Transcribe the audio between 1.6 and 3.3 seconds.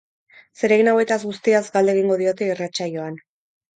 galde egingo diote irratsaioan.